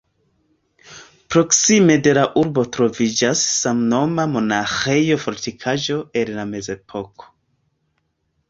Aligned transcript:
Proksime 1.33 1.97
de 2.07 2.13
la 2.19 2.23
urbo 2.43 2.63
troviĝas 2.77 3.43
samnoma 3.59 4.27
monaĥejo-fortikaĵo 4.37 6.03
el 6.23 6.37
la 6.39 6.51
Mezepoko. 6.55 7.33